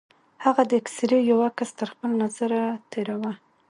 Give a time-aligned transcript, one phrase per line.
[0.45, 2.61] هغه د اکسرې يو عکس تر خپل نظره
[2.91, 3.31] تېراوه.